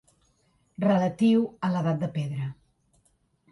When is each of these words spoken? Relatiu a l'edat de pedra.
Relatiu 0.85 1.45
a 1.69 1.71
l'edat 1.75 2.01
de 2.07 2.11
pedra. 2.19 2.51